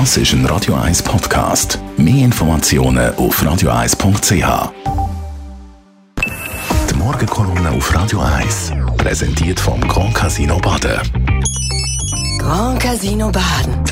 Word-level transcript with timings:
Das 0.00 0.16
ist 0.16 0.32
ein 0.32 0.44
Radio 0.46 0.74
1 0.74 1.04
Podcast. 1.04 1.78
Mehr 1.96 2.24
Informationen 2.24 3.14
auf 3.14 3.40
radio1.ch. 3.40 4.72
Die 6.90 6.94
Morgenkolumne 6.96 7.70
auf 7.70 7.94
Radio 7.94 8.18
1 8.18 8.72
präsentiert 8.96 9.60
vom 9.60 9.80
Grand 9.82 10.12
Casino 10.12 10.58
Baden. 10.58 10.98
Grand 12.40 12.80
Casino 12.80 13.30
Baden. 13.30 13.84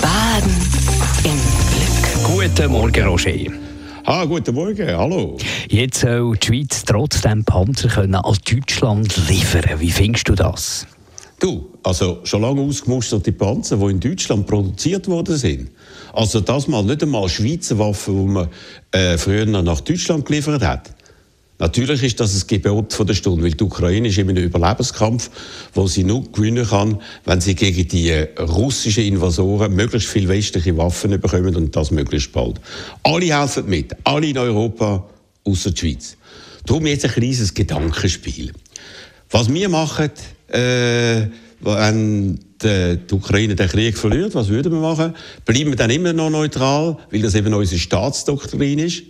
Baden 0.00 0.56
im 1.24 1.40
Glück. 1.72 2.54
Guten 2.54 2.70
Morgen, 2.70 3.06
Roger. 3.08 3.50
Ah, 4.04 4.24
guten 4.24 4.54
Morgen, 4.54 4.86
hallo. 4.86 5.36
Jetzt 5.68 5.98
soll 5.98 6.36
die 6.36 6.46
Schweiz 6.46 6.84
trotzdem 6.84 7.44
Panzer 7.44 7.88
können 7.88 8.14
an 8.14 8.36
Deutschland 8.48 9.28
liefern. 9.28 9.80
Wie 9.80 9.90
findest 9.90 10.28
du 10.28 10.36
das? 10.36 10.86
Du, 11.44 11.68
also 11.82 12.20
schon 12.24 12.40
lange 12.40 12.62
ausgemusterte 12.62 13.30
Panzer, 13.30 13.76
die 13.76 13.90
in 13.90 14.00
Deutschland 14.00 14.46
produziert 14.46 15.06
worden 15.08 15.36
sind. 15.36 15.72
Also 16.14 16.40
das 16.40 16.68
mal 16.68 16.82
nicht 16.82 17.02
einmal 17.02 17.28
Schweizer 17.28 17.78
Waffen, 17.78 18.18
die 18.18 18.32
man 18.32 18.48
äh, 18.92 19.18
früher 19.18 19.44
nach 19.44 19.82
Deutschland 19.82 20.24
geliefert 20.24 20.62
hat. 20.62 20.94
Natürlich 21.58 22.02
ist 22.02 22.18
das 22.18 22.34
ein 22.34 22.46
Gebot 22.46 22.94
von 22.94 23.06
der 23.06 23.12
Stunde, 23.12 23.44
weil 23.44 23.50
die 23.50 23.62
Ukraine 23.62 24.08
ist 24.08 24.16
in 24.16 24.30
einem 24.30 24.42
Überlebenskampf, 24.42 25.30
wo 25.74 25.86
sie 25.86 26.04
nur 26.04 26.24
gewinnen 26.32 26.66
kann, 26.66 27.02
wenn 27.26 27.42
sie 27.42 27.54
gegen 27.54 27.88
die 27.88 28.10
russischen 28.40 29.04
Invasoren 29.04 29.74
möglichst 29.74 30.08
viel 30.08 30.26
westliche 30.28 30.74
Waffen 30.78 31.20
bekommen 31.20 31.54
und 31.56 31.76
das 31.76 31.90
möglichst 31.90 32.32
bald. 32.32 32.58
Alle 33.02 33.38
helfen 33.38 33.68
mit, 33.68 33.94
alle 34.04 34.28
in 34.28 34.38
Europa, 34.38 35.06
außer 35.44 35.72
die 35.72 35.78
Schweiz. 35.78 36.16
Darum 36.64 36.86
jetzt 36.86 37.04
ein 37.04 37.10
kleines 37.10 37.52
Gedankenspiel. 37.52 38.52
Was 39.28 39.52
wir 39.52 39.68
machen, 39.68 40.10
äh, 40.54 41.28
wenn 41.60 42.38
die, 42.62 42.98
die 42.98 43.14
Ukraine 43.14 43.54
den 43.54 43.68
Krieg 43.68 43.96
verliert, 43.98 44.34
was 44.34 44.48
würden 44.48 44.72
wir 44.72 44.80
machen? 44.80 45.14
Bleiben 45.44 45.70
wir 45.70 45.76
dann 45.76 45.90
immer 45.90 46.12
noch 46.12 46.30
neutral, 46.30 46.96
weil 47.10 47.22
das 47.22 47.34
eben 47.34 47.52
unsere 47.52 47.80
Staatsdoktrin 47.80 48.78
ist? 48.78 49.02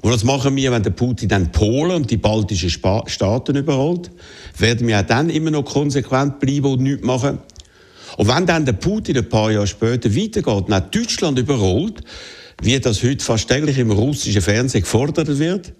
Und 0.00 0.12
was 0.12 0.22
machen 0.22 0.54
wir, 0.54 0.70
wenn 0.70 0.82
der 0.82 0.90
Putin 0.90 1.28
dann 1.28 1.50
Polen 1.50 1.90
und 1.90 2.10
die 2.10 2.18
baltischen 2.18 2.70
Spa 2.70 3.02
Staaten 3.06 3.56
überholt? 3.56 4.10
Werden 4.56 4.86
wir 4.86 5.00
auch 5.00 5.06
dann 5.06 5.28
immer 5.28 5.50
noch 5.50 5.64
konsequent 5.64 6.38
bleiben 6.38 6.66
und 6.66 6.82
nichts 6.82 7.04
machen? 7.04 7.38
Und 8.16 8.28
wenn 8.28 8.46
dann 8.46 8.64
der 8.64 8.74
Putin 8.74 9.18
ein 9.18 9.28
paar 9.28 9.50
Jahre 9.50 9.66
später 9.66 10.14
weitergeht 10.14 10.46
und 10.46 10.94
Deutschland 10.94 11.38
überholt, 11.38 12.00
wie 12.62 12.78
das 12.78 13.02
heute 13.02 13.24
fast 13.24 13.48
täglich 13.48 13.78
im 13.78 13.90
russischen 13.90 14.42
Fernsehen 14.42 14.82
gefordert 14.82 15.38
wird, 15.38 15.72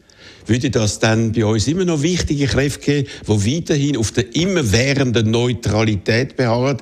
würde 0.46 0.70
das 0.70 0.98
dann 0.98 1.32
bei 1.32 1.44
uns 1.44 1.68
immer 1.68 1.84
noch 1.84 2.02
wichtige 2.02 2.46
Kräfte 2.46 3.04
geben, 3.04 3.08
die 3.26 3.56
weiterhin 3.56 3.96
auf 3.96 4.12
der 4.12 4.34
immerwährenden 4.34 5.30
Neutralität 5.30 6.36
beharren, 6.36 6.78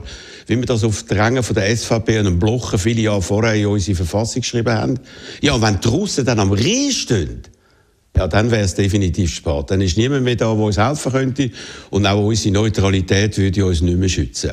wie 0.47 0.57
wir 0.57 0.67
das 0.67 0.85
auf 0.85 1.03
Drängen 1.05 1.43
von 1.43 1.55
der 1.55 1.77
SVP 1.77 2.19
und 2.19 2.25
dem 2.25 2.39
Blocher 2.39 2.79
viele 2.79 3.03
Jahre 3.03 3.23
vorher 3.23 3.55
in 3.55 3.67
unsere 3.67 3.97
Verfassung 3.97 4.43
geschrieben 4.43 4.73
haben. 4.73 4.99
Ja, 5.41 5.55
und 5.55 5.63
wenn 5.63 5.81
die 5.81 5.89
Russen 5.89 6.25
dann 6.25 6.39
am 6.39 6.53
Rhein 6.53 6.93
stehen, 6.93 7.43
ja, 8.17 8.27
dann 8.27 8.51
wäre 8.51 8.63
es 8.63 8.75
definitiv 8.75 9.35
spät. 9.35 9.65
Dann 9.71 9.83
ist 9.83 9.99
niemand 9.99 10.25
mehr 10.25 10.37
da, 10.37 10.55
der 10.55 10.65
uns 10.65 10.79
helfen 10.79 11.13
könnte. 11.13 11.51
Und 11.91 12.07
auch 12.07 12.25
unsere 12.25 12.55
Neutralität 12.55 13.37
würde 13.37 13.67
uns 13.67 13.83
nicht 13.83 13.99
mehr 13.99 14.09
schützen. 14.09 14.53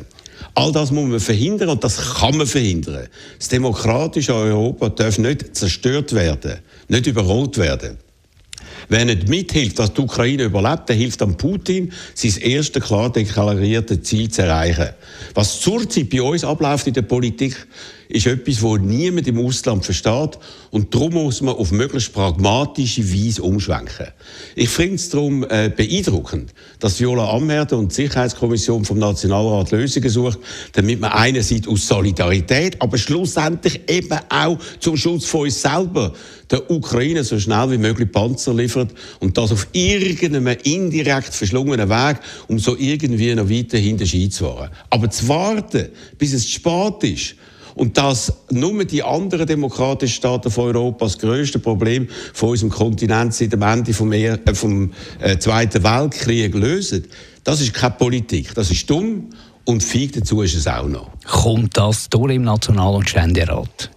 All 0.56 0.72
das 0.72 0.92
muss 0.92 1.10
man 1.10 1.20
verhindern 1.20 1.70
und 1.70 1.84
das 1.84 2.16
kann 2.20 2.38
man 2.38 2.46
verhindern. 2.46 3.08
Das 3.40 3.48
demokratische 3.48 4.36
Europa 4.36 4.90
darf 4.90 5.18
nicht 5.18 5.56
zerstört 5.56 6.14
werden, 6.14 6.60
nicht 6.90 7.08
überrollt 7.08 7.58
werden. 7.58 7.98
Wer 8.94 9.06
nicht 9.06 9.28
mithilft, 9.28 9.80
dass 9.80 9.92
die 9.92 10.02
Ukraine 10.02 10.44
überlebt, 10.44 10.88
der 10.88 10.96
hilft 10.96 11.24
an 11.24 11.36
Putin, 11.36 11.92
sein 12.14 12.38
erstes 12.40 12.84
klar 12.84 13.12
deklariertes 13.12 14.04
Ziel 14.04 14.30
zu 14.30 14.44
erreichen. 14.44 14.90
Was 15.34 15.62
zurzeit 15.62 16.12
bei 16.12 16.22
uns 16.22 16.44
abläuft 16.44 16.86
in 16.86 16.94
der 16.94 17.02
Politik, 17.02 17.56
ist 18.14 18.28
etwas, 18.28 18.62
wo 18.62 18.78
niemand 18.78 19.28
im 19.28 19.44
Ausland 19.44 19.84
versteht. 19.84 20.38
Und 20.70 20.94
darum 20.94 21.14
muss 21.14 21.42
man 21.42 21.56
auf 21.56 21.72
möglichst 21.72 22.14
pragmatische 22.14 23.04
Weise 23.12 23.42
umschwenken. 23.42 24.08
Ich 24.56 24.70
finde 24.70 24.96
es 24.96 25.10
darum 25.10 25.44
äh, 25.44 25.72
beeindruckend, 25.76 26.54
dass 26.80 27.00
Viola 27.00 27.32
Amherd 27.32 27.74
und 27.74 27.92
die 27.92 27.96
Sicherheitskommission 27.96 28.86
vom 28.86 29.00
Nationalrat 29.00 29.72
Lösungen 29.72 30.10
sucht, 30.10 30.40
damit 30.74 31.00
man 31.00 31.12
einerseits 31.12 31.68
aus 31.68 31.88
Solidarität, 31.88 32.80
aber 32.82 32.98
schlussendlich 32.98 33.82
eben 33.90 34.20
auch 34.30 34.60
zum 34.80 34.96
Schutz 34.96 35.26
von 35.26 35.42
uns 35.42 35.62
selber 35.62 36.14
der 36.52 36.70
Ukraine 36.70 37.24
so 37.24 37.40
schnell 37.40 37.72
wie 37.72 37.78
möglich 37.80 38.12
Panzer 38.12 38.54
liefert 38.54 38.92
und 39.20 39.38
das 39.38 39.52
auf 39.52 39.68
irgendeinem 39.72 40.56
indirekt 40.64 41.34
verschlungenen 41.34 41.90
Weg, 41.90 42.18
um 42.48 42.60
so 42.60 42.78
irgendwie 42.78 43.34
noch 43.34 43.50
weiter 43.50 43.80
hinter 43.80 44.06
zu 44.06 44.30
fahren. 44.30 44.70
Aber 44.92 45.10
zu 45.10 45.28
warten, 45.28 45.90
bis 46.20 46.34
es 46.34 46.44
zu 46.44 46.52
spät 46.52 47.04
ist, 47.04 47.36
und 47.76 47.98
dass 47.98 48.34
nur 48.52 48.84
die 48.86 49.04
anderen 49.04 49.48
demokratischen 49.48 50.14
Staaten 50.14 50.52
von 50.52 50.76
Europa 50.76 51.06
das 51.06 51.18
größte 51.18 51.60
Problem 51.60 52.08
von 52.34 52.50
unserem 52.50 52.72
Kontinent 52.72 53.34
seit 53.34 53.54
dem 53.54 53.62
Ende 53.62 53.94
vom, 53.94 54.12
er 54.12 54.40
äh, 54.48 54.56
vom 54.56 54.92
äh, 55.20 55.38
Zweiten 55.38 55.84
Weltkrieg 55.84 56.54
lösen, 56.54 57.08
das 57.44 57.62
ist 57.62 57.74
keine 57.74 57.96
Politik. 57.96 58.54
Das 58.56 58.72
ist 58.72 58.90
dumm 58.90 59.30
und 59.66 59.84
feig 59.84 60.14
dazu 60.14 60.42
ist 60.42 60.56
es 60.56 60.68
auch 60.68 60.88
noch. 60.88 61.10
Kommt 61.26 61.78
das 61.78 62.10
durch 62.10 62.36
im 62.36 62.44
National- 62.44 62.96
und 62.96 63.10
Ständerat? 63.10 63.90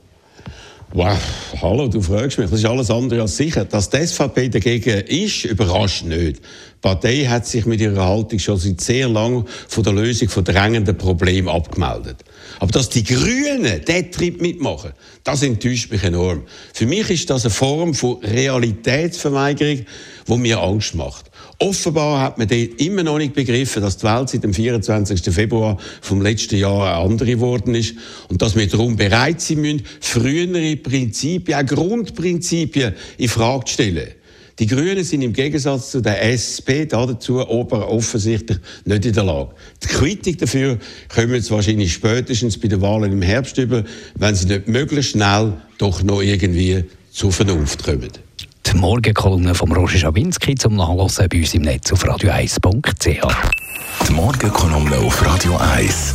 Wow, 0.92 1.18
hallo, 1.60 1.88
du 1.88 2.00
fragst 2.00 2.38
mich, 2.38 2.48
das 2.48 2.60
ist 2.60 2.64
alles 2.64 2.90
andere 2.90 3.20
als 3.20 3.36
sicher. 3.36 3.64
Dass 3.64 3.90
die 3.90 4.06
SVP 4.06 4.48
dagegen 4.48 5.00
ist, 5.06 5.44
überrascht 5.44 6.04
nicht. 6.04 6.40
Partei 6.80 7.24
hat 7.24 7.46
sich 7.46 7.66
mit 7.66 7.80
ihrer 7.80 8.06
Haltung 8.06 8.38
schon 8.38 8.58
seit 8.58 8.80
sehr 8.80 9.08
lang 9.08 9.46
von 9.68 9.82
der 9.82 9.92
Lösung 9.92 10.28
von 10.28 10.44
drängenden 10.44 10.96
Problemen 10.96 11.48
abgemeldet. 11.48 12.24
Aber 12.60 12.70
dass 12.70 12.88
die 12.88 13.02
Grünen 13.02 13.84
diesen 13.86 14.12
Trip 14.12 14.40
mitmachen, 14.40 14.92
das 15.24 15.42
enttäuscht 15.42 15.90
mich 15.90 16.04
enorm. 16.04 16.42
Für 16.72 16.86
mich 16.86 17.10
ist 17.10 17.30
das 17.30 17.44
eine 17.44 17.52
Form 17.52 17.94
von 17.94 18.18
Realitätsverweigerung, 18.22 19.86
die 20.28 20.36
mir 20.36 20.60
Angst 20.60 20.94
macht. 20.94 21.30
Offenbar 21.58 22.20
hat 22.20 22.36
man 22.36 22.48
dort 22.48 22.80
immer 22.80 23.02
noch 23.02 23.16
nicht 23.16 23.32
begriffen, 23.32 23.80
dass 23.80 23.96
die 23.96 24.04
Welt 24.04 24.28
seit 24.28 24.44
dem 24.44 24.52
24. 24.52 25.22
Februar 25.34 25.78
vom 26.02 26.20
letzten 26.20 26.56
Jahr 26.56 26.86
eine 26.86 27.04
andere 27.04 27.30
geworden 27.30 27.74
ist 27.74 27.94
und 28.28 28.42
dass 28.42 28.56
wir 28.56 28.68
darum 28.68 28.96
bereit 28.96 29.40
sein 29.40 29.62
müssen, 29.62 29.82
frühere 30.00 30.76
Prinzipien, 30.76 31.58
auch 31.58 31.66
Grundprinzipien 31.66 32.94
in 33.16 33.28
Frage 33.28 33.64
zu 33.64 33.72
stellen. 33.72 34.08
Die 34.58 34.66
Grünen 34.66 35.04
sind 35.04 35.20
im 35.20 35.34
Gegensatz 35.34 35.90
zu 35.90 36.00
der 36.00 36.24
SP 36.32 36.88
dazu 36.88 37.46
offensichtlich 37.46 38.58
nicht 38.86 39.04
in 39.04 39.12
der 39.12 39.24
Lage. 39.24 39.50
Die 39.82 39.88
Kritik 39.88 40.38
dafür 40.38 40.78
kommen 41.14 41.34
jetzt 41.34 41.50
wahrscheinlich 41.50 41.92
spätestens 41.92 42.58
bei 42.58 42.68
den 42.68 42.80
Wahlen 42.80 43.12
im 43.12 43.20
Herbst 43.20 43.58
über, 43.58 43.84
wenn 44.14 44.34
sie 44.34 44.46
nicht 44.46 44.66
möglichst 44.66 45.10
schnell 45.10 45.52
doch 45.76 46.02
noch 46.02 46.22
irgendwie 46.22 46.84
zur 47.10 47.32
Vernunft 47.32 47.84
kommen. 47.84 48.08
Die 48.66 48.76
Morgenkolumne 48.76 49.54
von 49.54 49.70
Roger 49.72 49.98
Schawinski 49.98 50.54
zum 50.54 50.76
Nachlesen 50.76 51.28
bei 51.28 51.38
uns 51.38 51.54
im 51.54 51.62
Netz 51.62 51.92
auf 51.92 52.04
radio1.ch. 52.04 54.08
Die 54.08 54.12
Morgenkolumne 54.12 54.96
auf 54.98 55.24
Radio 55.24 55.56
1. 55.56 56.14